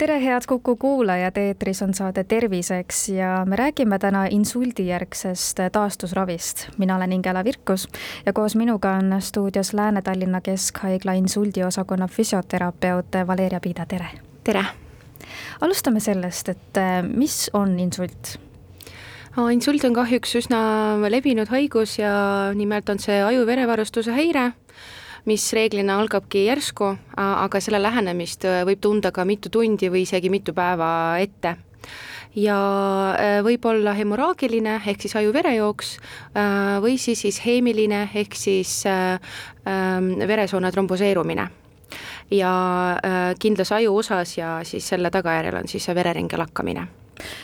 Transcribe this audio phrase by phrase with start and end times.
[0.00, 6.68] tere, head Kuku kuulajad, eetris on saade Terviseks ja me räägime täna insuldijärgsest taastusravist.
[6.78, 7.88] mina olen Ingela Virkus
[8.26, 14.06] ja koos minuga on stuudios Lääne-Tallinna Keskhaigla insuldiosakonna füsioterapeut Valeria Piida, tere!
[14.44, 14.64] tere!
[15.60, 16.80] alustame sellest, et
[17.14, 18.38] mis on insult?
[19.52, 20.60] insult on kahjuks üsna
[21.08, 22.14] levinud haigus ja
[22.54, 24.52] nimelt on see aju-verevarustuse häire,
[25.28, 30.54] mis reeglina algabki järsku, aga selle lähenemist võib tunda ka mitu tundi või isegi mitu
[30.56, 31.56] päeva ette.
[32.38, 32.56] Ja
[33.42, 35.96] võib olla hemoraagiline ehk siis aju-verejooks
[36.84, 38.84] või siis isheemiline ehk siis
[40.32, 41.48] veresoone tromboseerumine.
[42.30, 42.54] Ja
[43.42, 46.86] kindlas ajuosas ja siis selle tagajärjel on siis see vereringe lakkamine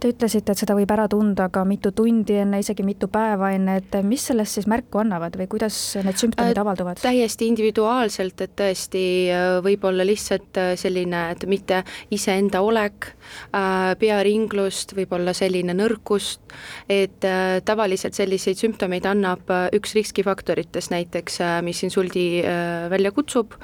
[0.00, 3.78] Te ütlesite, et seda võib ära tunda ka mitu tundi enne, isegi mitu päeva enne,
[3.82, 7.02] et mis sellest siis märku annavad või kuidas need sümptomid äh, avalduvad?
[7.02, 9.04] täiesti individuaalselt, et tõesti
[9.64, 13.19] võib olla lihtsalt selline, et mitte iseenda olek äh,,
[14.00, 16.42] pearinglust, võib olla selline nõrkust,
[16.90, 22.42] et äh, tavaliselt selliseid sümptomeid annab üks riskifaktoritest näiteks, mis insuldi
[22.90, 23.54] välja kutsub,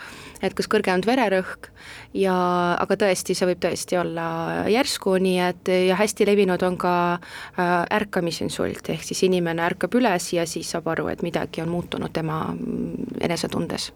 [0.44, 1.70] et kas kõrgenenud vererõhk
[2.16, 2.34] ja
[2.80, 4.26] aga tõesti, see võib tõesti olla
[4.70, 10.30] järsku, nii et ja hästi levinud on ka äh, ärkamisinsult, ehk siis inimene ärkab üles
[10.32, 13.90] ja siis saab aru, et midagi on muutunud tema mm, enesetundes.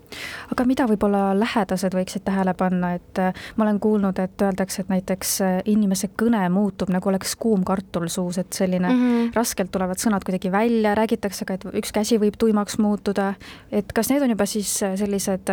[0.53, 4.93] aga mida võib-olla lähedased võiksid tähele panna, et äh, ma olen kuulnud, et öeldakse, et
[4.93, 9.33] näiteks äh, inimese kõne muutub nagu oleks kuum kartul suus, et selline mm -hmm.
[9.35, 13.35] raskelt tulevad sõnad kuidagi välja, räägitakse ka, et üks käsi võib tuimaks muutuda,
[13.73, 15.51] et kas need on juba siis sellised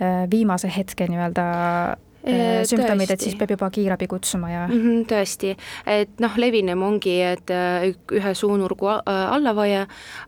[0.00, 1.42] Äh, viimase hetke nii-öelda
[2.26, 4.80] äh, sümptomid, et siis peab juba kiirabi kutsuma ja mm.
[4.80, 5.52] -hmm, tõesti,
[5.86, 9.84] et noh, levinum ongi, et äh, ühe suunurgu allavaje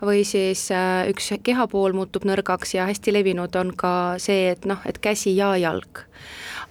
[0.06, 0.69] või siis
[1.10, 3.92] üks kehapool muutub nõrgaks ja hästi levinud on ka
[4.22, 6.06] see, et noh, et käsi ja jalg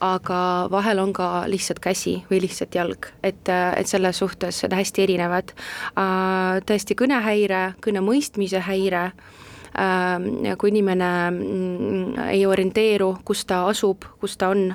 [0.03, 5.53] aga vahel on ka lihtsalt käsi või lihtsalt jalg, et, et selles suhtes hästi erinevad.
[6.65, 9.54] tõesti kõnehäire, kõne mõistmise häire Äh,
[10.57, 14.69] kui inimene mm, ei orienteeru, kus ta asub, kus ta on,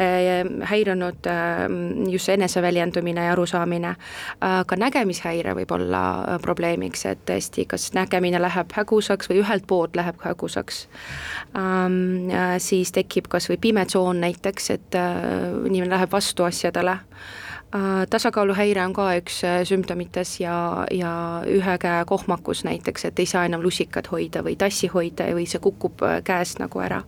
[0.00, 1.64] äh, häirunud äh,
[2.12, 3.94] just eneseväljendumine ja arusaamine,
[4.40, 6.02] ka nägemishäire võib olla
[6.42, 10.86] probleemiks, et tõesti, kas nägemine läheb hägusaks või ühelt poolt läheb hägusaks,
[11.58, 12.30] ähm,
[12.62, 15.00] siis tekib kas või pime tsoon näiteks, et
[15.66, 16.96] inimene läheb vastu asjadele.
[16.96, 17.45] Äh,
[18.10, 23.44] tasakaaluhäire on ka üks äh, sümptomites ja, ja ühe käe kohmakus näiteks, et ei saa
[23.44, 27.02] enam lusikat hoida või tassi hoida või see kukub äh, käest nagu ära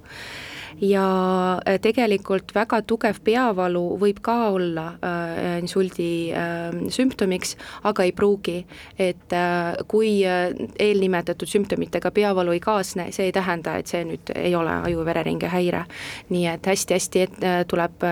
[0.80, 7.56] ja äh, tegelikult väga tugev peavalu võib ka olla äh, insuldi äh, sümptomiks,
[7.88, 8.58] aga ei pruugi.
[8.98, 14.54] et äh, kui eelnimetatud sümptomitega peavalu ei kaasne, see ei tähenda, et see nüüd ei
[14.54, 15.84] ole aju-vereringe häire.
[16.28, 17.26] nii et hästi-hästi
[17.68, 18.04] tuleb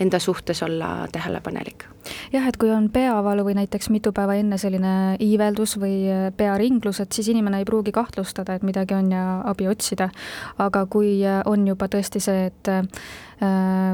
[0.00, 1.88] enda suhtes olla tähelepanelik
[2.32, 5.96] jah, et kui on peavalu või näiteks mitu päeva enne selline iiveldus või
[6.36, 10.10] pearinglus, et siis inimene ei pruugi kahtlustada, et midagi on ja abi otsida.
[10.58, 12.84] aga kui on juba tõesti see, et äh,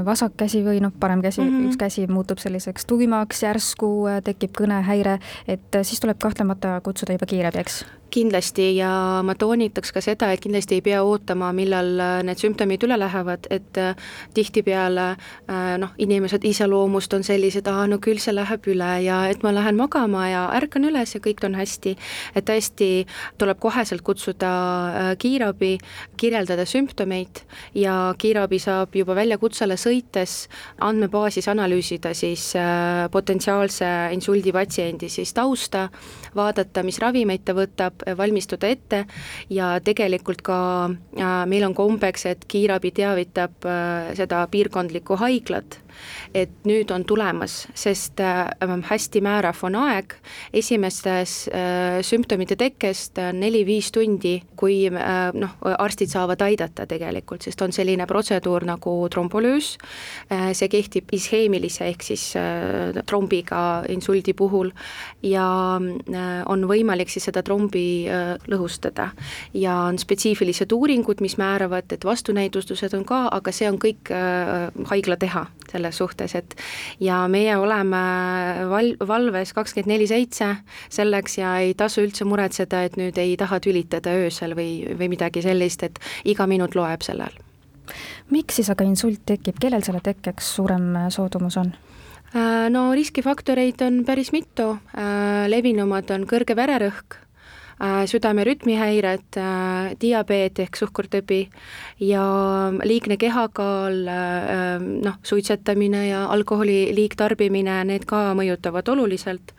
[0.07, 1.71] vasak käsi või noh, parem käsi mm, -hmm.
[1.71, 7.17] üks käsi muutub selliseks tuimaks, järsku äh, tekib kõnehäire, et äh, siis tuleb kahtlemata kutsuda
[7.17, 7.85] juba kiirabi, eks?
[8.11, 8.91] Kindlasti ja
[9.25, 13.47] ma toonitaks ka seda, et kindlasti ei pea ootama, millal äh, need sümptomid üle lähevad,
[13.55, 13.95] et äh,
[14.35, 19.45] tihtipeale äh, noh, inimesed iseloomust on sellised, aa no küll see läheb üle ja et
[19.47, 21.97] ma lähen magama ja ärkan üles ja kõik on hästi.
[22.35, 22.91] et tõesti
[23.39, 24.51] tuleb koheselt kutsuda
[25.19, 25.77] kiirabi,
[26.21, 27.43] kirjeldada sümptomeid
[27.75, 32.53] ja kiirabi saab juba väljakutsele sõites andmebaasis analüüsida siis
[33.13, 35.89] potentsiaalse insuldipatsiendi siis tausta,
[36.37, 39.05] vaadata, mis ravimeid ta võtab, valmistuda ette.
[39.51, 45.81] Ja tegelikult ka äh, meil on kombeks, et kiirabi teavitab äh, seda piirkondlikku haiglat.
[46.35, 48.47] Et nüüd on tulemas, sest äh,
[48.91, 50.15] hästi määrav on aeg.
[50.57, 57.75] Esimestes äh, sümptomite tekkest neli-viis tundi, kui äh, noh, arstid saavad aidata tegelikult, sest on
[57.75, 59.73] selline protseduur nagu trombolüüs,
[60.57, 62.25] see kehtib isheemilise ehk siis
[63.09, 64.71] trombiga insuldi puhul.
[65.27, 65.47] Ja
[66.51, 67.85] on võimalik siis seda trombi
[68.51, 69.11] lõhustada.
[69.55, 74.13] ja on spetsiifilised uuringud, mis määravad, et vastunäidustused on ka, aga see on kõik
[74.91, 76.57] haigla teha selles suhtes, et
[77.01, 78.01] ja meie oleme
[78.71, 80.51] val-, valves kakskümmend neli seitse
[80.89, 85.45] selleks ja ei tasu üldse muretseda, et nüüd ei taha tülitada öösel või, või midagi
[85.45, 87.33] sellist, et iga minut loeb sellel.
[88.31, 91.73] miks siis aga insult tekib, kellel selle tekkeks suurem soodumus on?
[92.31, 97.30] Äh, no riskifaktoreid on päris mitu, äh, levinumad on kõrge vererõhk, äh,
[98.07, 99.39] südame rütmihäired,
[100.01, 101.41] diabeet ehk suhkurtõbi
[102.05, 102.25] ja
[102.85, 104.03] liigne kehakaal,
[105.05, 109.55] noh, suitsetamine ja alkoholi liigtarbimine, need ka mõjutavad oluliselt.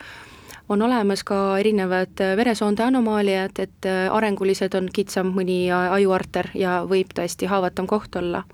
[0.70, 7.50] On olemas ka erinevad veresoonde anomaaliad, et arengulised on kitsam mõni ajuarter ja võib tõesti
[7.50, 8.46] haavatav koht olla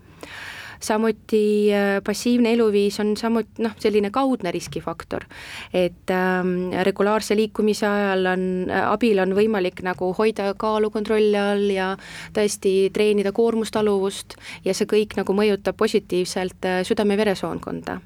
[0.79, 5.25] samuti äh, passiivne eluviis on samuti noh, selline kaudne riskifaktor.
[5.74, 11.69] et ähm, regulaarse liikumise ajal on, äh, abil on võimalik nagu hoida kaalu kontrolli all
[11.71, 11.95] ja
[12.33, 18.00] tõesti treenida koormustaluvust ja see kõik nagu mõjutab positiivselt äh, südame-veresoonkonda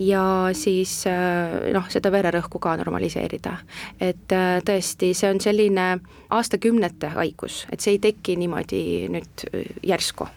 [0.00, 0.24] ja
[0.56, 1.02] siis
[1.74, 3.56] noh, seda vererõhku ka normaliseerida.
[4.00, 4.32] et
[4.64, 5.98] tõesti, see on selline
[6.30, 8.82] aastakümnete haigus, et see ei teki niimoodi
[9.12, 9.44] nüüd
[9.82, 10.30] järsku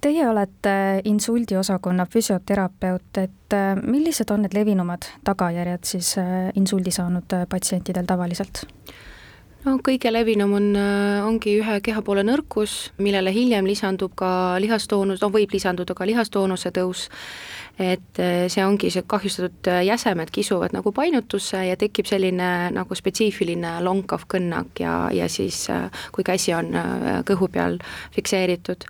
[0.00, 7.34] Teie olete insuldiosakonna füsioterapeut, et äh, millised on need levinumad tagajärjed siis äh, insuldi saanud
[7.34, 8.62] äh, patsientidel tavaliselt?
[9.66, 10.68] No kõige levinum on,
[11.26, 14.30] ongi ühe kehapoole nõrkus, millele hiljem lisandub ka
[14.62, 17.08] lihastoonus, no võib lisanduda ka lihastoonuse tõus,
[17.78, 18.18] et
[18.50, 24.82] see ongi see kahjustatud jäsemed kisuvad nagu painutusse ja tekib selline nagu spetsiifiline lonkav kõnnak
[24.82, 25.66] ja, ja siis
[26.14, 26.74] kui käsi on
[27.28, 27.78] kõhu peal
[28.16, 28.88] fikseeritud.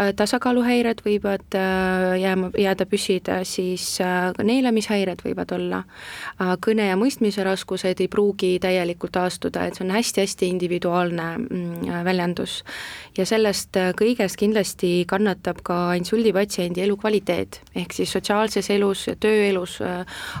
[0.00, 5.82] Äh, tasakaaluhäired võivad äh, jääma, jääda püsida, siis äh, neelamishäired võivad olla,
[6.64, 12.64] kõne- ja mõistmise raskused ei pruugi täielikult taastuda, et see on hästi-hästi individuaalne mm, väljendus.
[13.18, 19.78] ja sellest kõigest kindlasti kannatab ka insuldipatsiendi elukvaliteet, ehk siis sotsiaalses elus, tööelus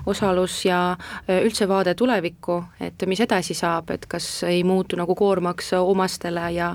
[0.06, 0.96] osalus ja
[1.28, 6.74] üldse vaade tulevikku, et mis edasi saab, et kas ei muutu nagu koormaks omastele ja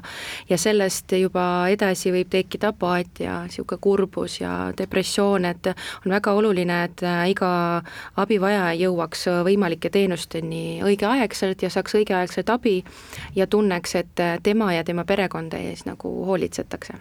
[0.49, 5.71] ja sellest juba edasi võib tekkida apaatia, niisugune kurbus ja depressioon, et
[6.05, 7.49] on väga oluline, et äh, iga
[8.21, 12.77] abivajaja jõuaks võimalike teenusteni õigeaegselt ja saaks õigeaegselt abi
[13.35, 16.97] ja tunneks, et äh, tema ja tema perekonda ees nagu hoolitsetakse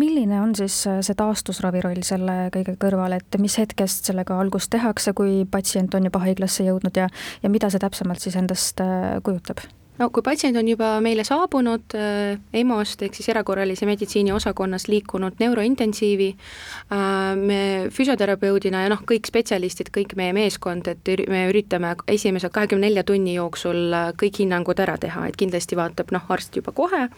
[0.00, 4.72] milline on siis äh, see taastusravi roll selle kõige kõrval, et mis hetkest sellega algust
[4.72, 7.08] tehakse, kui patsient on juba haiglasse jõudnud ja,
[7.42, 8.80] ja mida see täpsemalt siis endast
[9.24, 9.60] kujutab?
[9.98, 15.38] No kui patsient on juba meile saabunud äh, EMO-st ehk siis erakorralise meditsiini osakonnast liikunud
[15.42, 17.60] neurointensiivi äh,, me
[17.94, 23.34] füsioterapeudina ja noh, kõik spetsialistid, kõik meie meeskond, et me üritame esimese kahekümne nelja tunni
[23.36, 27.08] jooksul äh, kõik hinnangud ära teha, et kindlasti vaatab noh, arst juba kohe,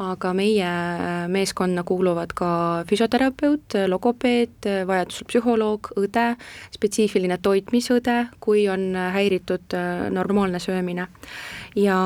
[0.00, 0.70] aga meie
[1.32, 2.50] meeskonna kuuluvad ka
[2.88, 6.26] füsioterapeut, logopeed, vajadusel psühholoog, õde,
[6.74, 9.76] spetsiifiline toitmisõde, kui on häiritud
[10.14, 11.08] normaalne söömine.
[11.78, 11.98] Ja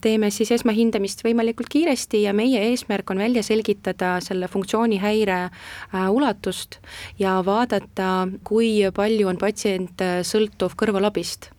[0.00, 6.80] teeme siis esmahindamist võimalikult kiiresti ja meie eesmärk on välja selgitada selle funktsioonihäire äh, ulatust
[7.18, 11.52] ja vaadata, kui palju on patsient äh, sõltuv kõrvalabist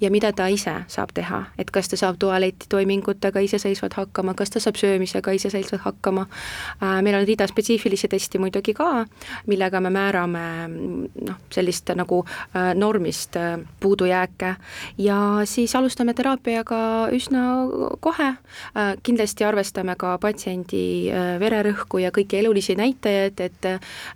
[0.00, 4.60] ja mida ta ise saab teha, et kas ta saab tualetitoimingutega iseseisvalt hakkama, kas ta
[4.62, 6.26] saab söömisega iseseisvalt hakkama,
[6.82, 9.06] äh, meil on rida spetsiifilisi testi muidugi ka,
[9.46, 14.54] millega me määrame noh, sellist nagu äh, normist äh, puudujääke.
[14.98, 17.42] Ja siis alustame teraapiaga üsna
[18.00, 18.32] kohe,
[19.02, 21.10] kindlasti arvestame ka patsiendi
[21.40, 23.68] vererõhku ja kõiki elulisi näitajaid, et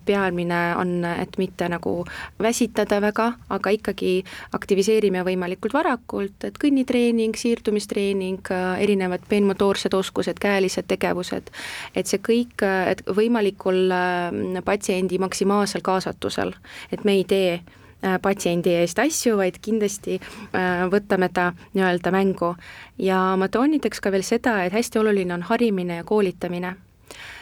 [0.06, 2.04] peamine on, et mitte nagu
[2.42, 4.12] väsitada väga, aga ikkagi
[4.56, 8.44] aktiviseerime võimalikult võimalikult varakult, et kõnnitreening, siirdumistreening,
[8.80, 11.50] erinevad peenmotoorsed oskused, käelised tegevused,
[11.94, 16.52] et see kõik, et võimalikul äh, patsiendi maksimaalsel kaasatusel,
[16.92, 22.54] et me ei tee äh, patsiendi eest asju, vaid kindlasti äh, võtame ta nii-öelda mängu.
[22.98, 26.76] ja ma toonitaks ka veel seda, et hästi oluline on harimine ja koolitamine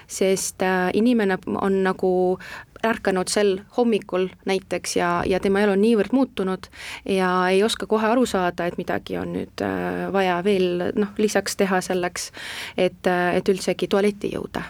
[0.09, 0.63] sest
[0.97, 2.39] inimene on nagu
[2.85, 6.69] ärkanud sel hommikul näiteks ja, ja tema elu on niivõrd muutunud
[7.09, 11.59] ja ei oska kohe aru saada, et midagi on nüüd äh, vaja veel noh, lisaks
[11.59, 12.31] teha selleks,
[12.77, 14.65] et, äh, et üldsegi tualetti jõuda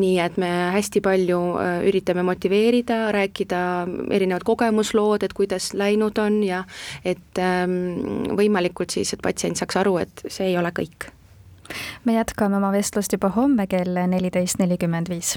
[0.00, 3.60] nii et me hästi palju äh, üritame motiveerida, rääkida
[4.14, 6.64] erinevad kogemuslood, et kuidas läinud on ja
[7.04, 11.10] et ähm, võimalikult siis, et patsient saaks aru, et see ei ole kõik.
[12.04, 15.36] me jätkame oma vestlust juba homme kell neliteist nelikümmend viis